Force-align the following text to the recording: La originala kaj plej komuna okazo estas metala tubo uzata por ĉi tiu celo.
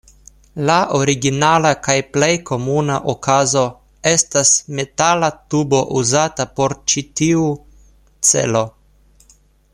La 0.67 0.75
originala 0.99 1.73
kaj 1.87 1.97
plej 2.15 2.29
komuna 2.51 2.95
okazo 3.13 3.65
estas 4.13 4.55
metala 4.81 5.31
tubo 5.55 5.83
uzata 6.01 6.49
por 6.61 6.77
ĉi 6.93 7.05
tiu 7.23 7.45
celo. 8.33 8.65